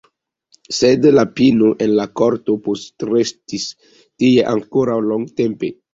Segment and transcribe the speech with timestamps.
[0.77, 3.69] Sed la pino en la korto postrestis
[4.23, 5.71] tie ankoraŭ longtempe.